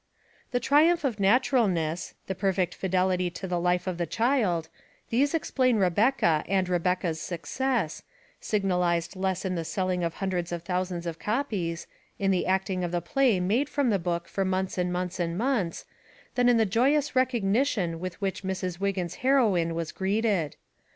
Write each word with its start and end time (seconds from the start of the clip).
The 0.49 0.59
triumph 0.59 1.03
of 1.03 1.19
naturalness, 1.19 2.15
the 2.25 2.33
perfect 2.33 2.73
fidelity 2.73 3.29
to 3.29 3.45
the 3.47 3.59
life 3.59 3.85
of 3.85 3.99
the 3.99 4.07
child; 4.07 4.67
these 5.11 5.35
explain 5.35 5.77
Rebecca 5.77 6.43
and 6.47 6.65
Rebec 6.67 7.01
ca's 7.01 7.21
success, 7.21 8.01
signalized 8.39 9.15
less 9.15 9.45
in 9.45 9.53
the 9.53 9.63
selling 9.63 10.03
of 10.03 10.15
hundreds 10.15 10.51
of 10.51 10.63
thousands 10.63 11.05
of 11.05 11.19
copies, 11.19 11.85
in 12.17 12.31
the 12.31 12.47
acting 12.47 12.83
of 12.83 12.91
the 12.91 12.99
play 12.99 13.39
made 13.39 13.69
from 13.69 13.91
the 13.91 13.99
book 13.99 14.27
for 14.27 14.43
months 14.43 14.75
and 14.79 14.91
months 14.91 15.19
and 15.19 15.37
months, 15.37 15.85
than 16.33 16.49
in 16.49 16.57
the 16.57 16.65
joyous 16.65 17.15
recognition 17.15 17.99
with 17.99 18.19
which 18.19 18.41
Mrs. 18.41 18.79
Wig 18.79 18.95
gin's 18.95 19.15
heroine 19.21 19.75
was 19.75 19.91
greeted. 19.91 20.55